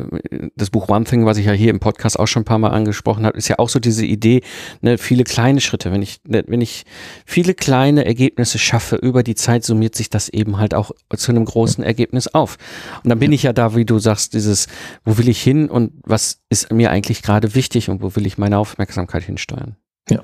[0.56, 2.69] das Buch One Thing, was ich ja hier im Podcast auch schon ein paar Mal
[2.69, 4.41] angesprochen habe, ist ja auch so diese Idee,
[4.82, 5.91] ne, viele kleine Schritte.
[5.91, 6.86] Wenn ich, ne, wenn ich
[7.26, 11.45] viele kleine Ergebnisse schaffe, über die Zeit summiert sich das eben halt auch zu einem
[11.45, 12.58] großen Ergebnis auf.
[13.04, 14.67] Und dann bin ich ja da, wie du sagst, dieses,
[15.06, 18.38] wo will ich hin und was ist mir eigentlich gerade wichtig und wo will ich
[18.38, 19.76] meine Aufmerksamkeit hinsteuern?
[20.10, 20.21] Ja.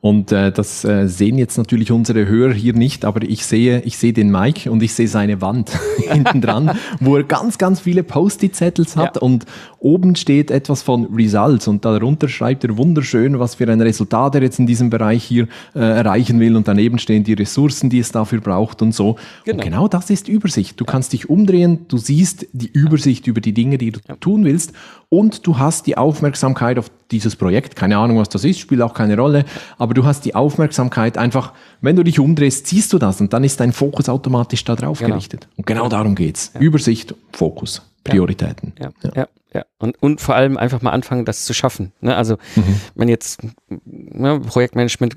[0.00, 3.98] Und äh, das äh, sehen jetzt natürlich unsere Hörer hier nicht, aber ich sehe, ich
[3.98, 8.04] sehe den Mike und ich sehe seine Wand hinten dran, wo er ganz, ganz viele
[8.04, 9.22] Post-it-Zettels hat ja.
[9.22, 9.44] und
[9.80, 14.42] oben steht etwas von Results und darunter schreibt er wunderschön, was für ein Resultat er
[14.42, 18.12] jetzt in diesem Bereich hier äh, erreichen will und daneben stehen die Ressourcen, die es
[18.12, 19.16] dafür braucht und so.
[19.44, 20.78] Genau, und genau das ist Übersicht.
[20.80, 20.92] Du ja.
[20.92, 24.14] kannst dich umdrehen, du siehst die Übersicht über die Dinge, die du ja.
[24.16, 24.72] tun willst
[25.08, 27.76] und du hast die Aufmerksamkeit auf dieses Projekt.
[27.76, 29.44] Keine Ahnung, was das ist, spielt auch keine Rolle,
[29.78, 33.44] aber du hast die Aufmerksamkeit einfach, wenn du dich umdrehst, siehst du das und dann
[33.44, 35.10] ist dein Fokus automatisch da drauf genau.
[35.10, 35.48] gerichtet.
[35.56, 36.52] Und genau darum geht's.
[36.54, 36.60] Ja.
[36.60, 38.72] Übersicht, Fokus, Prioritäten.
[38.78, 39.10] Ja, ja.
[39.14, 39.28] ja.
[39.54, 39.64] ja.
[39.78, 41.92] Und, und vor allem einfach mal anfangen, das zu schaffen.
[42.00, 42.16] Ne?
[42.16, 42.80] Also, mhm.
[42.94, 43.40] wenn jetzt
[43.84, 45.16] ne, Projektmanagement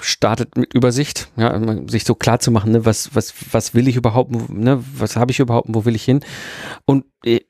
[0.00, 3.96] startet mit Übersicht, ja, sich so klar zu machen, ne, was, was, was will ich
[3.96, 6.20] überhaupt, ne, was habe ich überhaupt, wo will ich hin?
[6.84, 7.40] Und äh,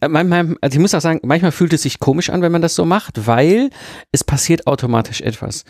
[0.00, 2.74] äh, also ich muss auch sagen, manchmal fühlt es sich komisch an, wenn man das
[2.74, 3.70] so macht, weil
[4.12, 5.64] es passiert automatisch etwas.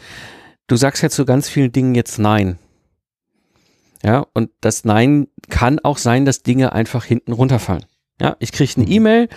[0.66, 2.59] Du sagst ja zu ganz vielen Dingen jetzt Nein.
[4.03, 7.87] Ja, und das Nein kann auch sein, dass Dinge einfach hinten runterfallen.
[8.20, 8.92] Ja, ich kriege eine mhm.
[8.92, 9.29] E-Mail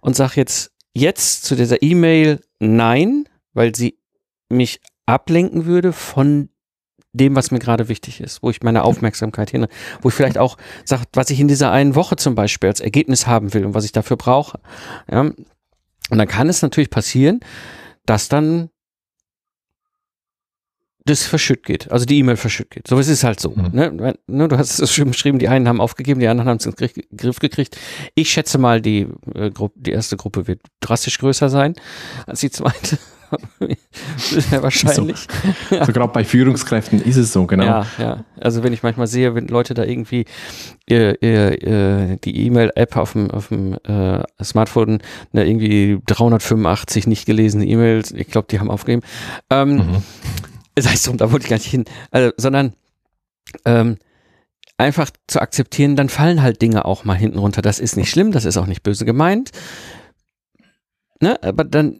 [0.00, 3.98] und sage jetzt, jetzt zu dieser E-Mail Nein, weil sie
[4.48, 6.50] mich ablenken würde von
[7.12, 9.66] dem, was mir gerade wichtig ist, wo ich meine Aufmerksamkeit hin,
[10.02, 13.26] wo ich vielleicht auch sage, was ich in dieser einen Woche zum Beispiel als Ergebnis
[13.26, 14.60] haben will und was ich dafür brauche.
[15.10, 15.20] Ja.
[15.20, 17.40] Und dann kann es natürlich passieren,
[18.06, 18.70] dass dann
[21.08, 22.86] das verschütt geht, also die E-Mail verschütt geht.
[22.86, 23.50] So ist es halt so.
[23.50, 23.70] Mhm.
[23.72, 24.14] Ne?
[24.26, 24.48] ne?
[24.48, 27.16] Du hast es schon beschrieben, die einen haben aufgegeben, die anderen haben es in den
[27.16, 27.78] Griff gekriegt.
[28.14, 31.74] Ich schätze mal, die, äh, die erste Gruppe wird drastisch größer sein
[32.26, 32.98] als die zweite.
[34.50, 35.26] ja, wahrscheinlich.
[35.68, 35.84] So, ja.
[35.84, 37.64] so gerade bei Führungskräften ist es so, genau.
[37.64, 38.24] Ja, ja.
[38.40, 40.24] Also wenn ich manchmal sehe, wenn Leute da irgendwie
[40.86, 47.26] ihr, ihr, ihr, die E-Mail-App auf dem, auf dem äh, Smartphone ne, irgendwie 385 nicht
[47.26, 49.02] gelesene E-Mails, ich glaube, die haben aufgegeben.
[49.50, 50.02] Ähm, mhm.
[50.74, 51.86] Das heißt, da wollte ich gar nicht hin.
[52.12, 52.72] Also, sondern
[53.64, 53.96] ähm,
[54.76, 57.62] einfach zu akzeptieren, dann fallen halt Dinge auch mal hinten runter.
[57.62, 59.50] Das ist nicht schlimm, das ist auch nicht böse gemeint.
[61.20, 61.42] Ne?
[61.42, 61.98] Aber dann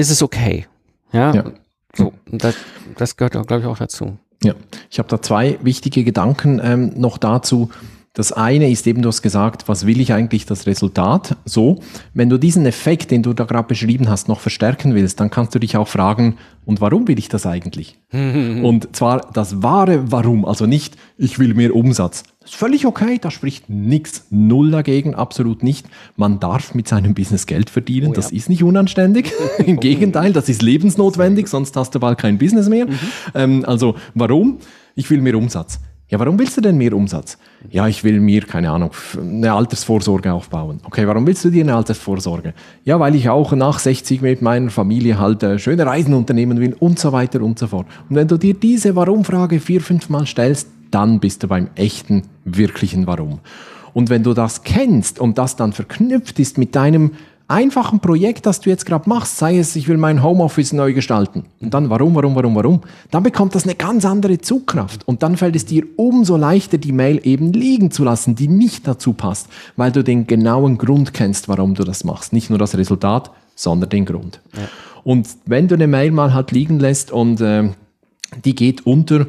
[0.00, 0.66] ist es okay.
[1.12, 1.34] Ja.
[1.34, 1.44] ja.
[1.94, 2.54] So, das,
[2.96, 4.16] das gehört, glaube ich, auch dazu.
[4.42, 4.54] Ja,
[4.90, 7.70] ich habe da zwei wichtige Gedanken ähm, noch dazu.
[8.12, 11.36] Das eine ist eben, du hast gesagt, was will ich eigentlich das Resultat?
[11.44, 11.80] So,
[12.12, 15.54] wenn du diesen Effekt, den du da gerade beschrieben hast, noch verstärken willst, dann kannst
[15.54, 17.98] du dich auch fragen, und warum will ich das eigentlich?
[18.12, 22.24] und zwar das wahre Warum, also nicht, ich will mehr Umsatz.
[22.50, 25.86] Das ist völlig okay, da spricht nichts, null dagegen, absolut nicht.
[26.16, 28.16] Man darf mit seinem Business Geld verdienen, oh ja.
[28.16, 29.32] das ist nicht unanständig.
[29.64, 32.86] Im Gegenteil, das ist lebensnotwendig, sonst hast du bald kein Business mehr.
[32.86, 32.98] Mhm.
[33.36, 34.58] Ähm, also warum?
[34.96, 35.78] Ich will mehr Umsatz.
[36.08, 37.38] Ja, warum willst du denn mehr Umsatz?
[37.70, 40.80] Ja, ich will mir, keine Ahnung, eine Altersvorsorge aufbauen.
[40.82, 42.52] Okay, warum willst du dir eine Altersvorsorge?
[42.84, 46.74] Ja, weil ich auch nach 60 mit meiner Familie halt äh, schöne Reisen unternehmen will
[46.80, 47.86] und so weiter und so fort.
[48.08, 52.24] Und wenn du dir diese Warum-Frage vier, fünf Mal stellst, dann bist du beim echten,
[52.44, 53.40] wirklichen Warum.
[53.92, 57.12] Und wenn du das kennst und das dann verknüpft ist mit deinem
[57.50, 61.44] einfachen Projekt, das du jetzt gerade machst, sei es, ich will mein Homeoffice neu gestalten.
[61.60, 62.80] Und dann warum, warum, warum, warum?
[63.10, 65.06] Dann bekommt das eine ganz andere Zugkraft.
[65.06, 68.86] Und dann fällt es dir umso leichter, die Mail eben liegen zu lassen, die nicht
[68.86, 72.32] dazu passt, weil du den genauen Grund kennst, warum du das machst.
[72.32, 74.40] Nicht nur das Resultat, sondern den Grund.
[74.54, 74.68] Ja.
[75.02, 77.70] Und wenn du eine Mail mal halt liegen lässt und äh,
[78.44, 79.26] die geht unter,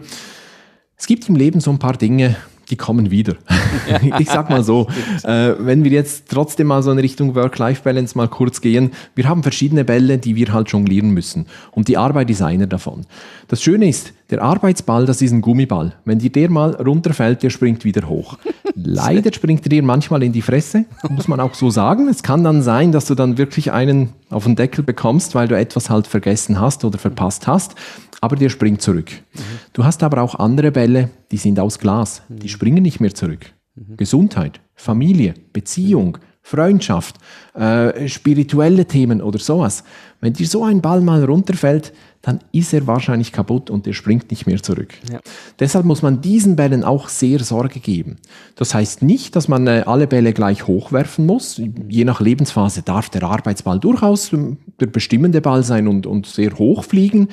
[1.01, 2.35] es gibt im Leben so ein paar Dinge,
[2.69, 3.33] die kommen wieder.
[4.19, 4.85] ich sag mal so,
[5.23, 9.41] äh, wenn wir jetzt trotzdem mal so in Richtung Work-Life-Balance mal kurz gehen, wir haben
[9.41, 11.47] verschiedene Bälle, die wir halt jonglieren müssen.
[11.71, 13.07] Und die Arbeit ist einer davon.
[13.47, 15.93] Das Schöne ist, der Arbeitsball, das ist ein Gummiball.
[16.05, 18.37] Wenn dir der mal runterfällt, der springt wieder hoch.
[18.75, 22.07] Leider springt er dir manchmal in die Fresse, muss man auch so sagen.
[22.07, 25.57] Es kann dann sein, dass du dann wirklich einen auf den Deckel bekommst, weil du
[25.57, 27.75] etwas halt vergessen hast oder verpasst hast
[28.21, 29.11] aber der springt zurück.
[29.33, 29.39] Mhm.
[29.73, 33.53] Du hast aber auch andere Bälle, die sind aus Glas, die springen nicht mehr zurück.
[33.75, 33.97] Mhm.
[33.97, 37.17] Gesundheit, Familie, Beziehung, Freundschaft,
[37.53, 39.83] äh, spirituelle Themen oder sowas.
[40.19, 44.29] Wenn dir so ein Ball mal runterfällt, dann ist er wahrscheinlich kaputt und er springt
[44.29, 44.93] nicht mehr zurück.
[45.11, 45.19] Ja.
[45.59, 48.17] Deshalb muss man diesen Bällen auch sehr Sorge geben.
[48.55, 51.59] Das heißt nicht, dass man äh, alle Bälle gleich hochwerfen muss.
[51.89, 54.31] Je nach Lebensphase darf der Arbeitsball durchaus
[54.79, 57.29] der bestimmende Ball sein und, und sehr hoch fliegen.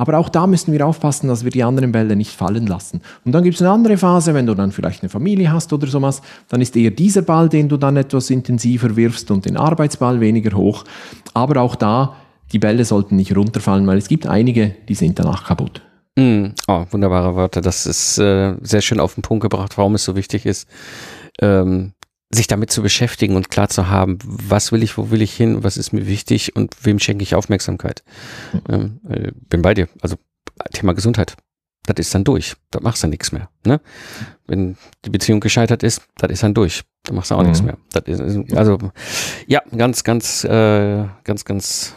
[0.00, 3.02] Aber auch da müssen wir aufpassen, dass wir die anderen Bälle nicht fallen lassen.
[3.26, 5.86] Und dann gibt es eine andere Phase, wenn du dann vielleicht eine Familie hast oder
[5.88, 10.18] sowas, dann ist eher dieser Ball, den du dann etwas intensiver wirfst und den Arbeitsball
[10.20, 10.84] weniger hoch.
[11.34, 12.16] Aber auch da,
[12.50, 15.82] die Bälle sollten nicht runterfallen, weil es gibt einige, die sind danach kaputt.
[16.16, 17.60] Mm, oh, wunderbare Worte.
[17.60, 20.66] Das ist äh, sehr schön auf den Punkt gebracht, warum es so wichtig ist,
[21.42, 21.92] ähm,
[22.32, 25.64] sich damit zu beschäftigen und klar zu haben, was will ich, wo will ich hin,
[25.64, 28.04] was ist mir wichtig und wem schenke ich Aufmerksamkeit.
[28.68, 29.88] Ähm, äh, bin bei dir.
[30.00, 30.16] Also
[30.72, 31.36] Thema Gesundheit.
[31.86, 32.54] Das ist dann durch.
[32.70, 33.48] Da machst du nichts mehr.
[33.66, 33.80] Ne?
[34.46, 36.82] Wenn die Beziehung gescheitert ist, das ist dann durch.
[37.02, 37.46] Da machst du auch mhm.
[37.46, 37.78] nichts mehr.
[37.92, 38.78] Das ist, also
[39.46, 41.94] ja, ganz, ganz, äh, ganz, ganz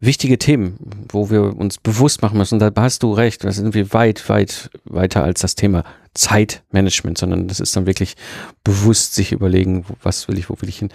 [0.00, 2.60] wichtige Themen, wo wir uns bewusst machen müssen.
[2.60, 5.84] Und da hast du recht, da sind wir weit, weit weiter als das Thema
[6.18, 8.16] Zeitmanagement, sondern das ist dann wirklich
[8.64, 10.90] bewusst sich überlegen, was will ich, wo will ich hin.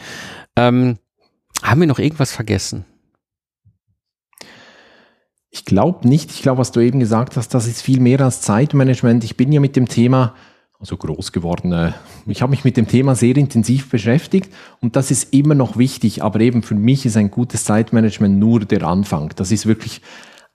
[0.56, 0.98] Ähm,
[1.62, 2.86] haben wir noch irgendwas vergessen?
[5.50, 6.32] Ich glaube nicht.
[6.32, 9.24] Ich glaube, was du eben gesagt hast, das ist viel mehr als Zeitmanagement.
[9.24, 10.36] Ich bin ja mit dem Thema
[10.84, 11.72] also groß geworden.
[11.72, 11.94] Äh,
[12.26, 16.22] ich habe mich mit dem Thema sehr intensiv beschäftigt und das ist immer noch wichtig,
[16.22, 19.32] aber eben für mich ist ein gutes Zeitmanagement nur der Anfang.
[19.38, 20.02] Das ist wirklich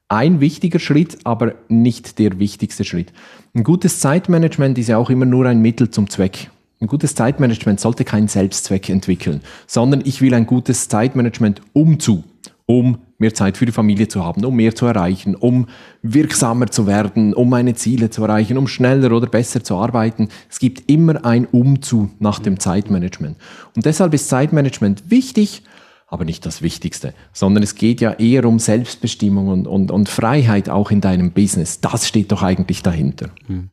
[0.09, 3.13] ein wichtiger Schritt, aber nicht der wichtigste Schritt.
[3.55, 6.51] Ein gutes Zeitmanagement ist ja auch immer nur ein Mittel zum Zweck.
[6.81, 12.25] Ein gutes Zeitmanagement sollte keinen Selbstzweck entwickeln, sondern ich will ein gutes Zeitmanagement um zu,
[12.67, 15.67] um mehr Zeit für die Familie zu haben, um mehr zu erreichen, um
[16.03, 20.29] wirksamer zu werden, um meine Ziele zu erreichen, um schneller oder besser zu arbeiten.
[20.49, 23.37] Es gibt immer ein Umzu nach dem Zeitmanagement.
[23.75, 25.65] Und deshalb ist Zeitmanagement wichtig,
[26.09, 30.69] aber nicht das Wichtigste, sondern es geht ja eher um Selbstbestimmung und, und, und Freiheit
[30.69, 31.81] auch in deinem Business.
[31.81, 33.31] Das steht doch eigentlich dahinter.
[33.47, 33.71] Hm.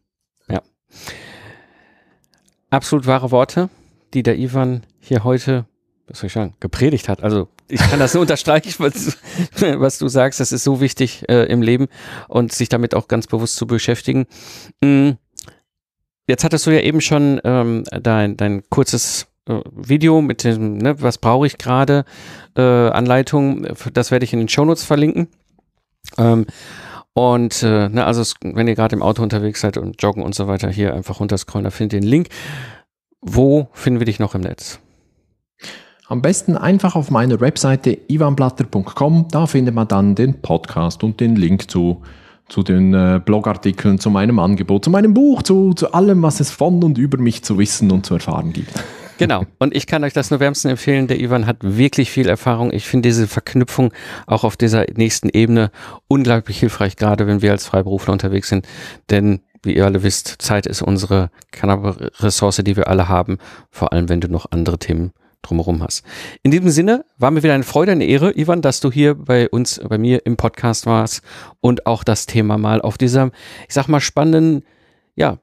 [0.48, 0.62] Ja.
[2.70, 3.70] Absolut wahre Worte,
[4.14, 5.66] die der Ivan hier heute
[6.08, 7.24] was soll ich sagen, gepredigt hat.
[7.24, 9.18] Also ich kann das nur unterstreichen, was,
[9.60, 10.40] was, du sagst.
[10.40, 11.88] Das ist so wichtig äh, im Leben
[12.28, 14.28] und sich damit auch ganz bewusst zu beschäftigen.
[14.82, 15.18] Mhm.
[16.28, 21.02] Jetzt hattest du ja eben schon ähm, dein, dein kurzes äh, Video mit dem, ne,
[21.02, 22.06] was brauche ich gerade,
[22.56, 25.28] äh, Anleitung, das werde ich in den Shownotes verlinken.
[26.18, 26.46] Ähm,
[27.14, 30.48] und äh, ne, also wenn ihr gerade im Auto unterwegs seid und joggen und so
[30.48, 32.28] weiter, hier einfach runterscrollen, da findet ihr den Link.
[33.22, 34.80] Wo finden wir dich noch im Netz?
[36.08, 41.36] Am besten einfach auf meiner Webseite ivanblatter.com, da findet man dann den Podcast und den
[41.36, 42.04] Link zu,
[42.48, 46.52] zu den äh, Blogartikeln, zu meinem Angebot, zu meinem Buch, zu, zu allem, was es
[46.52, 48.72] von und über mich zu wissen und zu erfahren gibt.
[49.18, 49.46] Genau.
[49.60, 51.08] Und ich kann euch das nur wärmsten empfehlen.
[51.08, 52.74] Der Ivan hat wirklich viel Erfahrung.
[52.74, 53.94] Ich finde diese Verknüpfung
[54.28, 55.72] auch auf dieser nächsten Ebene
[56.08, 58.68] unglaublich hilfreich, gerade wenn wir als Freiberufler unterwegs sind.
[59.10, 63.38] Denn wie ihr alle wisst, Zeit ist unsere knappe Ressource, die wir alle haben.
[63.72, 66.04] Vor allem, wenn du noch andere Themen drumherum hast.
[66.44, 69.50] In diesem Sinne war mir wieder eine Freude, eine Ehre, Ivan, dass du hier bei
[69.50, 71.22] uns, bei mir im Podcast warst
[71.62, 73.32] und auch das Thema mal auf dieser,
[73.68, 74.64] ich sag mal, spannenden,
[75.16, 75.38] ja,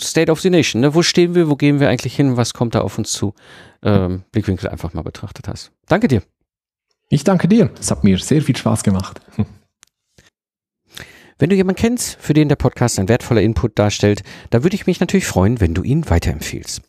[0.00, 0.80] State of the Nation.
[0.80, 0.94] Ne?
[0.94, 1.48] Wo stehen wir?
[1.48, 2.36] Wo gehen wir eigentlich hin?
[2.36, 3.34] Was kommt da auf uns zu?
[3.82, 5.72] Ähm, Blickwinkel einfach mal betrachtet hast.
[5.86, 6.22] Danke dir.
[7.08, 7.70] Ich danke dir.
[7.78, 9.20] Es hat mir sehr viel Spaß gemacht.
[11.38, 14.86] Wenn du jemanden kennst, für den der Podcast ein wertvoller Input darstellt, dann würde ich
[14.86, 16.80] mich natürlich freuen, wenn du ihn weiterempfiehlst.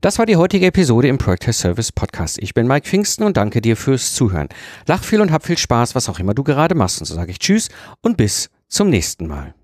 [0.00, 2.38] Das war die heutige Episode im Project Service Podcast.
[2.40, 4.48] Ich bin Mike Pfingsten und danke dir fürs Zuhören.
[4.86, 7.00] Lach viel und hab viel Spaß, was auch immer du gerade machst.
[7.00, 7.68] Und so sage ich Tschüss
[8.00, 9.54] und bis zum nächsten Mal.